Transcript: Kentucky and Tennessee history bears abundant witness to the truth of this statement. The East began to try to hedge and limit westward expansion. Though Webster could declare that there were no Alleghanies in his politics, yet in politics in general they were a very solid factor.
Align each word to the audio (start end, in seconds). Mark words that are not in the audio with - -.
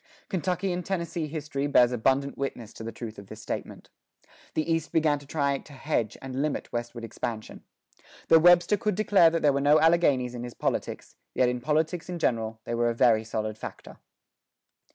Kentucky 0.29 0.71
and 0.73 0.83
Tennessee 0.83 1.27
history 1.27 1.67
bears 1.67 1.91
abundant 1.91 2.35
witness 2.35 2.73
to 2.73 2.83
the 2.83 2.91
truth 2.91 3.19
of 3.19 3.27
this 3.27 3.39
statement. 3.39 3.91
The 4.55 4.63
East 4.67 4.91
began 4.91 5.19
to 5.19 5.27
try 5.27 5.55
to 5.59 5.73
hedge 5.73 6.17
and 6.23 6.41
limit 6.41 6.73
westward 6.73 7.03
expansion. 7.03 7.61
Though 8.27 8.39
Webster 8.39 8.77
could 8.77 8.95
declare 8.95 9.29
that 9.29 9.43
there 9.43 9.53
were 9.53 9.61
no 9.61 9.79
Alleghanies 9.79 10.33
in 10.33 10.41
his 10.43 10.55
politics, 10.55 11.15
yet 11.35 11.49
in 11.49 11.61
politics 11.61 12.09
in 12.09 12.17
general 12.17 12.59
they 12.63 12.73
were 12.73 12.89
a 12.89 12.95
very 12.95 13.23
solid 13.23 13.59
factor. 13.59 13.99